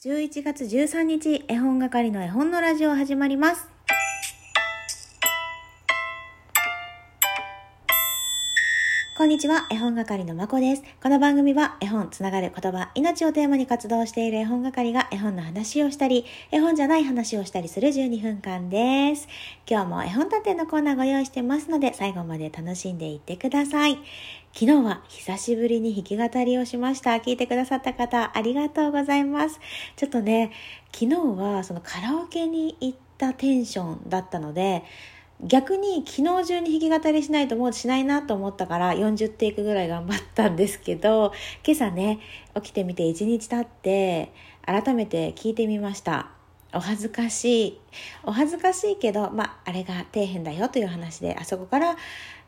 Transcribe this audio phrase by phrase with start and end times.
[0.00, 3.77] 11月13日、絵本係の絵本のラジオ始まります。
[9.18, 10.84] こんにちは、絵本係のまこです。
[11.02, 19.26] この番組は絵本、つながる言葉、命をテーマに活動している絵本係が絵本の話をしたり、絵本じゃない話をしたりする12分間です。
[19.68, 23.98] 今日も絵本探偵のコーナーご用意してますので、最後まで楽しんでいってください。
[24.52, 27.10] 昨日は久しぶりに弾き語りをしました。
[27.14, 29.58] 聞いてくださった方、ありがとうございます。
[29.96, 30.52] ちょっとね、
[30.92, 34.84] 昨日はそのカラオケに行ったテンションだったので、
[35.40, 41.32] 逆に昨日中に弾き語りしないともうしないなと思ったから40テイクぐらい頑張ったんですけど、
[41.64, 42.18] 今朝ね、
[42.56, 44.32] 起きてみて1日経って
[44.62, 46.30] 改めて聞いてみました。
[46.74, 47.80] お恥ずかしい。
[48.24, 51.96] お恥ずかしいけど、まあ、あれが底辺だよという話で、あそこから、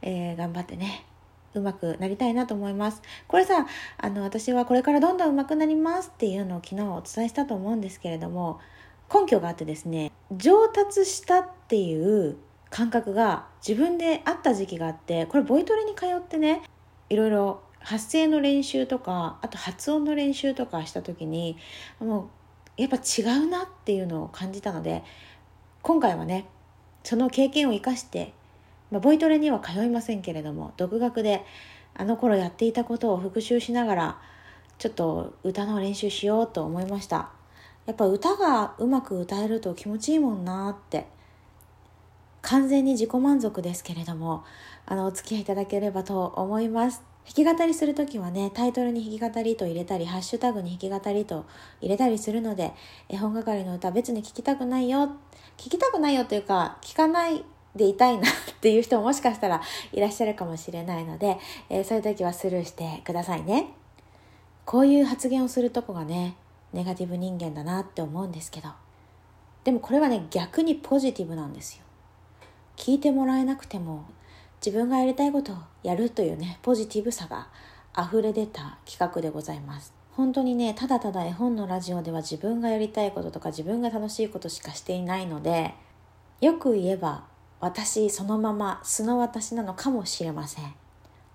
[0.02, 1.06] えー頑張ってね、
[1.54, 3.02] うまくなりたいなと思います。
[3.28, 3.66] これさ、
[3.98, 8.58] あの、私はこれからどんどん上手くなりますっていうのを昨日お伝えしたと思うんですけれども、
[9.12, 12.36] 根拠があってですね、上達したっていう
[12.70, 16.62] 感覚が自分であった時期があって、これボイトレに通ってね、
[17.08, 21.56] いろいろ発声の練習とか、あと発音の練習とかした時に、
[21.98, 22.30] も
[22.78, 25.02] うやっぱ違うなっていうのを感じたので、
[25.82, 26.46] 今回はね、
[27.02, 28.32] その経験を生かして、
[28.90, 31.44] まあ、ボイトレには通いませんけれども独学で
[31.94, 34.18] あの頃やっていたことを復習しながら
[34.78, 37.30] ちょっと歌の練習しようと思いました。
[37.86, 41.06] やっぱ歌がうまく歌えると気持ちいいもんなって
[42.50, 44.42] 完全に自己満足ですけれども
[44.84, 47.00] あのお付き合いいただければと思います。
[47.24, 51.46] 弾き語りする時はねタイトルに弾き語りと入れたりハッシュタグに弾き語りと
[51.80, 52.72] 入れたりするので
[53.08, 55.12] 絵本係の歌別に聞きたくないよ
[55.58, 57.44] 聞きたくないよというか聞かない
[57.76, 59.62] でいたいなっていう人ももしかしたら
[59.92, 63.68] いらっしゃるかもしれないので、えーそういう時はスルーしてくださいね。
[64.64, 66.34] こういう発言をするとこがね
[66.72, 68.70] ネガティブ人間だなって思うんですけど。
[69.62, 71.84] でもこれはね逆にポジティブなんですよ。
[72.80, 74.06] 聞いてもらえなくても
[74.64, 77.48] 自分がやりたいことをやるというねポジティブさが
[77.94, 79.92] 溢れ出た企画でございます。
[80.12, 85.74] 本当にねただただ絵本のラジオでは自分がやりたいこととか自分が楽しいことしかしていないので
[86.40, 87.24] よく言えば
[87.60, 90.79] 私そのまま素の私なのかもしれません。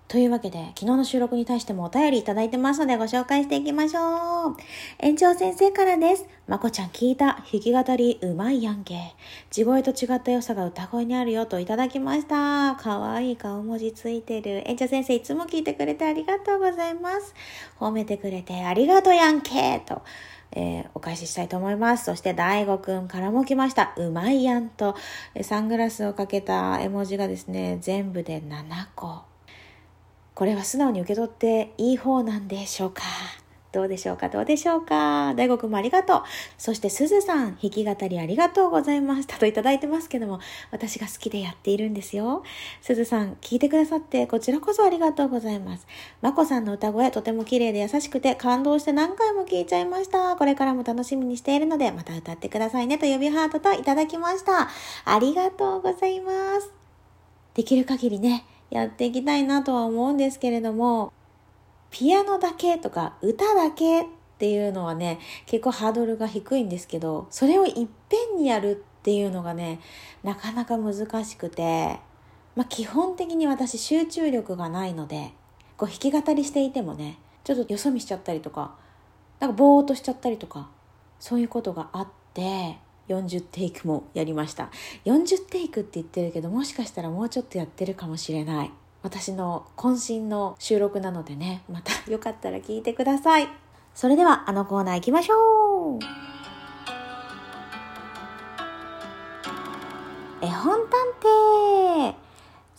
[0.08, 4.56] というわけで昨日の収録に対してもお便りいただいてますのでご紹介していきましょう。
[5.00, 6.26] 園長先生からです。
[6.46, 9.14] まこちゃん聞いた弾き語りうまいやんけ。
[9.50, 12.76] 地声と違った良さが歌声にあるよといただきました。
[12.76, 14.62] かわいい顔文字ついてる。
[14.64, 17.34] 園長先生いつも聞いてくれてありがとうございます。
[17.80, 19.82] 褒めてくれてありがとうやんけ。
[19.84, 20.02] と
[20.52, 22.04] えーお返ししたいと思います。
[22.04, 23.92] そして、大悟くんからも来ました。
[23.96, 24.94] うまいやんと、
[25.42, 28.64] サングラスをかけた絵文字がですね、全部で7
[28.94, 29.35] 個。
[30.36, 33.02] これは素直に受け取っていい方なんでしょうか？
[33.72, 34.28] どうでしょうか？
[34.28, 35.32] どうでしょうか？
[35.34, 36.22] 大悟くんもありがとう。
[36.58, 42.42] そして、すずさん、弾き語りありがとうございましたといただいてますけども、私が好きでやっているんですよ。
[42.82, 45.86] すずさん、聞いてくださって、こちらこそありがとうございます。
[46.20, 50.36] まこさんの歌声、とても綺麗で優しくて、感動して何回も聞いちゃいました。
[50.36, 54.68] これからも楽しみにしているので、また歌ってくださいねと指ハートといただきました。
[55.06, 56.70] ありがとうございます。
[57.54, 61.12] できる限りね、やっていきたいなとは思うんですけれども、
[61.90, 64.06] ピアノだけとか歌だけっ
[64.38, 69.80] ていうのはね、結構ハードルが低いんですけど、それをいっぺんにやるっていうのがね、
[70.22, 72.00] なかなか難しくて、
[72.54, 75.32] まあ基本的に私集中力がないので、
[75.76, 78.74] こう弾き語りしていてもね、ちょっとよそ見しちゃったりとか、
[79.40, 80.68] なんかぼーっとしちゃったりとか、
[81.20, 82.78] そういうことがあって、
[83.08, 84.70] 40テイクもやりました。
[85.04, 88.70] 40テイクって言ってるけど、もしかしたらもうちょっとやってるかもしれない。
[89.02, 93.48] 私の渾身の収録なのでね、またよかったら聞いてください。
[93.94, 95.98] それではあのコーナー行きましょう。
[100.42, 101.05] 絵本探偵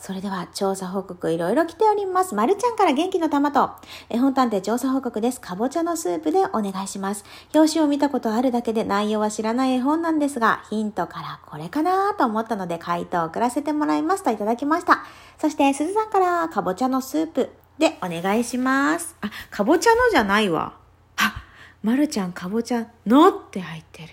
[0.07, 2.34] それでは調査報告いろいろ来ております。
[2.34, 3.72] まるちゃんから元気の玉と、
[4.07, 5.41] 絵本探偵調査報告です。
[5.41, 7.25] かぼちゃのスープでお願いします。
[7.53, 15.04] 表紙を見たことあるだけで内容は知らない絵本なんですが、ヒントからこれかなと思ったので回答を送らせてもらいますといただきました。
[15.39, 19.13] そして、すずさんからかぼちゃのスープでお願いします。
[19.19, 20.77] あ、かぼちゃのじゃないわ。
[21.18, 21.44] あ、
[21.83, 24.10] まるちゃんかぼちゃのって入ってる。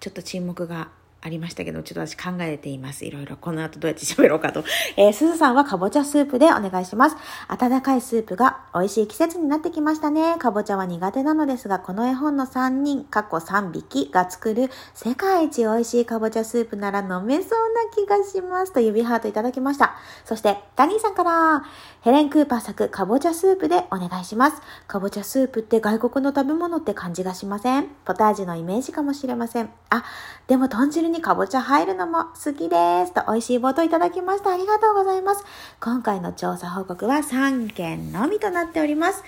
[0.00, 3.04] ちょっと沈黙がありましたけど、ちょっと私考えています。
[3.04, 3.36] いろいろ。
[3.36, 4.64] この後どうやって喋ろうかと。
[4.98, 7.16] えー、すずさんはかぼちゃスープでお願いします。
[7.46, 10.34] 温かいスープが美味しい季節になってきましたね。
[10.40, 18.72] かぼちゃは苦手なのですが、この絵本の3人、過去3匹が作る世界一美味しいかぼちゃスープなら飲めそうな気がします。
[18.72, 19.94] と指ハートいただきました。
[20.24, 21.62] そして、ダニーさんから、
[22.00, 24.60] ヘレン・クーパー作かぼちゃスープでお願いします。
[24.88, 27.86] かぼちゃスープって外国の食べ物って感じがしません？
[28.04, 29.70] ポタージュのイメージかもしれません。
[29.88, 30.02] あ、
[30.48, 33.14] でも豚汁にかぼちゃ入るのも好きです。
[33.14, 34.52] と美味しい冒頭いただきました。
[34.52, 35.44] ありがとうございます。
[35.78, 39.22] 今回の調査報告は3件のみとなっております。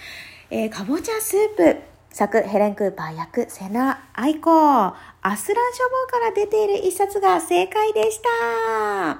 [0.51, 1.77] えー、かぼちゃスープ。
[2.11, 4.95] 作ヘレン・クーパー役セナ・アイコア
[5.37, 9.19] スラン書房から出ている一冊が正解でした。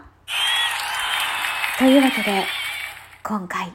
[1.79, 2.45] というわけで、
[3.25, 3.73] 今回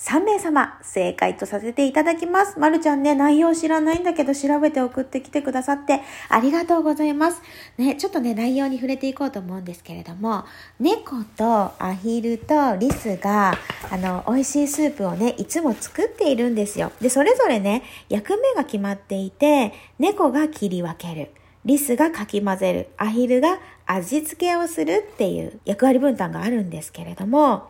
[0.00, 2.58] 3名様正解とさせていただきます。
[2.58, 6.00] まるちゃんね、内容知らないんだけど調べて送ってきてくださって
[6.30, 7.42] ありがとうございます。
[7.76, 10.46] ね、ちょっとね、内容に触れていこうと思うんですけれども、
[10.80, 13.58] 猫とアヒルとリスが、
[13.90, 16.92] あの、美味しいスープをね、いつも作っているんですよ。
[17.02, 21.30] で、それぞれね、役目が決まっていて、猫が切り分ける。
[21.66, 22.88] リスがかき混ぜる。
[22.96, 27.68] アヒルが味付けをするっていう役割分担があるんですけれども、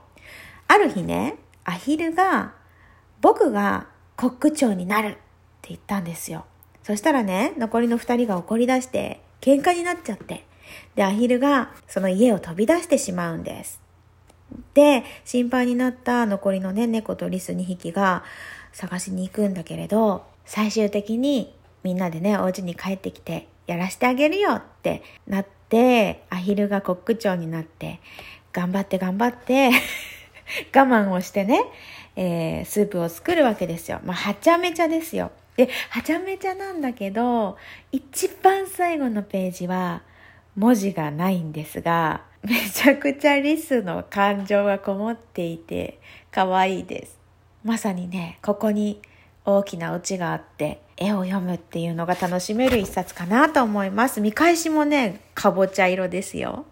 [0.68, 1.34] ある日ね、
[1.64, 2.54] アヒルが、
[3.20, 3.86] 僕が
[4.16, 5.10] コック長になるっ
[5.62, 6.44] て言ったんですよ。
[6.82, 10.44] そしたらね、残りの二人が怒り出して、喧嘩になっちゃって、
[10.94, 13.80] で、アヒルがその家を飛び出してしまうんです。
[14.74, 18.24] で、心配になった残りのね、猫とリス2匹が
[18.72, 28.00] 探しに行くんだけれど、最終的にみんなでね、お家に帰ってきて、やらしてあげるよってなって、アヒルがコック長になって、
[28.52, 29.70] 頑張って頑張って
[30.74, 31.62] 我慢をしてね、
[32.16, 34.00] えー、スープを作るわけですよ。
[34.04, 35.30] まあ、はちゃめちゃですよ。
[35.56, 37.56] で、はちゃめちゃなんだけど、
[37.92, 40.02] 一番最後のページは
[40.56, 46.00] 文字がないんですが、めちゃくちゃリスの感情がこもっていて、
[46.30, 47.18] 可愛いです。
[47.64, 49.00] まさにね、ここに
[49.44, 54.20] 大きなオチがあって、絵を読むっていうのが楽しめる一冊かなと思います。
[54.20, 56.66] 見返しもね、かぼちゃ色ですよ。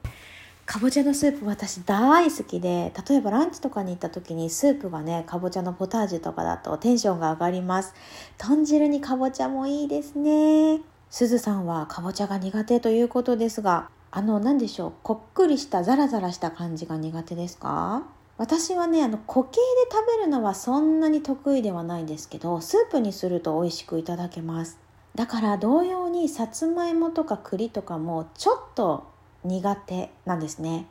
[0.70, 7.94] かぼちゃのスープ私大好きで例えばランチとかに行った時にスープがねかぼちゃのポタージュとかだとテンションが上がります。
[8.36, 10.82] 豚汁にかぼちゃもいいですね。
[11.08, 18.02] すずさんはかぼちゃが苦手ということですがあの何でしょうこっくりしたザラザラした感じが苦手ですか？
[18.36, 19.60] 私はねあの固形で
[19.90, 24.78] 食べるのはそんなに得意ではないんですけどスープにすると美味しくいただけます。
[25.14, 29.16] だから同様にさつまいもとか栗とかもちょっと
[29.48, 30.86] 苦手なんですね。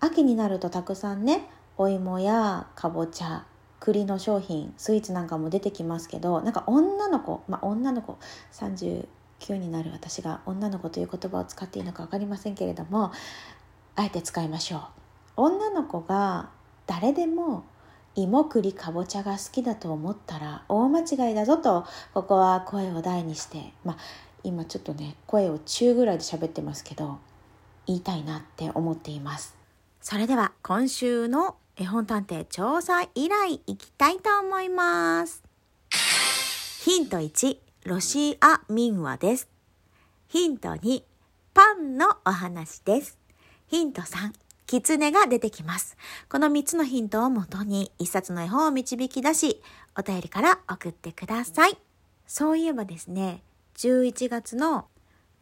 [0.00, 3.44] 秋になるとたくさんねお芋やかぼちゃ
[3.78, 8.18] 栗の商品スイーツなんかも出てきますけどなんか女の子まあ女の子
[8.52, 9.06] 39
[9.56, 13.12] になる私が女の子という言葉を使っていいのか分かりませんけれども
[13.96, 14.80] あえて使いましょう。
[15.36, 16.48] 女の子が
[16.86, 17.64] 誰でも
[18.14, 21.84] 芋栗かぼちゃが好きだと思ったら大間違いだぞと
[22.14, 23.96] ここは声を大にしてまあ
[24.44, 27.18] 今ちょっとね声を中ぐらいで喋ってますけど
[27.86, 29.56] 言いたいなって思っています
[30.00, 35.42] それでは今週の絵本探偵調査依頼いきたいと思います
[36.84, 39.48] ヒント1ロシア民話です
[40.28, 41.02] ヒント2
[41.52, 43.18] パンのお話です
[43.66, 44.32] ヒント3
[44.66, 45.96] キツネが出てきます。
[46.28, 49.62] この3つのヒントをもとに1冊の絵本を導き出し、
[49.96, 51.76] お便りから送ってください。
[52.26, 53.42] そういえばですね、
[53.76, 54.86] 11月の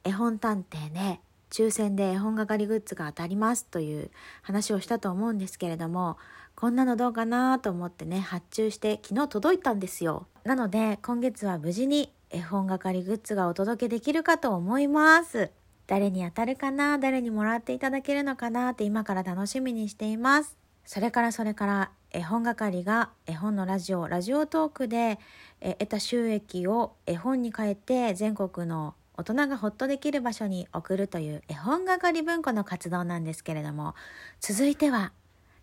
[0.05, 1.21] 絵本探偵ね、
[1.53, 4.11] 抽選で絵本係グッズが当たりますという
[4.41, 6.17] 話をしたと思うんですけれども
[6.55, 10.27] こんなのどうかなと思ってね発注して昨日届いたんですよ。
[10.45, 15.51] なので今月は無事に絵本係グッズがお届けできるかと思います。
[15.87, 20.57] 誰に当たるかな誰にもらっていただけるのかなって今から楽しみにしています。
[20.85, 25.19] それからそれから絵本係が絵本のラジオラジオトークで
[25.61, 33.95] 得た収益を絵本に変えて全国の大人がほっとできる場所に送るという絵本係文庫の活動なんですけれども
[34.41, 35.13] 続いては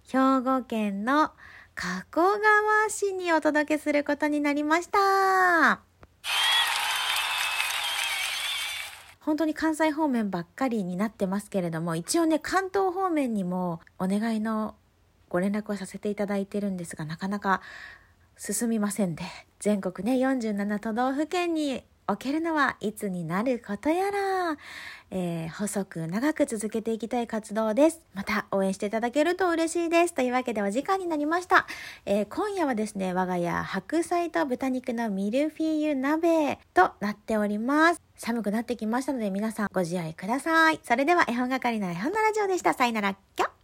[0.08, 1.32] 兵庫県の
[1.76, 5.82] 加古川市にお届けすることになりました。
[9.22, 14.76] 本当に関西方面ばっかりになってますけれども一応ね関東方面にもお願いの
[15.30, 17.62] ご連絡をさせていただいてるんですがなかなか
[18.38, 19.24] 進みませんで
[19.60, 24.58] 全国ね47都道府県に置けるのはいつになることやら。
[25.12, 28.02] えー、細く長く続けていきたい活動です。
[28.14, 30.14] また応援していただけると嬉しいです。
[30.14, 31.66] というわけでお時間になりました。
[32.06, 38.02] えー、今夜はですね、我が家白菜と豚肉のミルフィーユ鍋となっております。
[38.18, 40.80] 寒くなってきましたので皆さんご自愛ください。
[40.84, 42.74] それでは絵本係の絵本のラジオでした。
[42.74, 43.59] さよなら、きょ